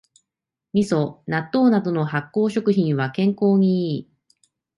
[0.73, 4.11] みそ、納豆などの発酵食品は健康にいい